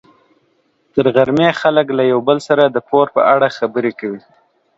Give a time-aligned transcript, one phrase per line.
[0.93, 4.21] تر غرمې خلک له یو بل سره د پور په اړه خبرې کوي.